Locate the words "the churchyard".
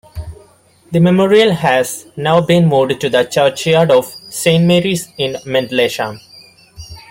3.07-3.91